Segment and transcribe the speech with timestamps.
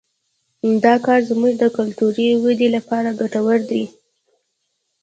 [0.83, 3.83] دا کار زموږ د کلتوري ودې لپاره ګټور دی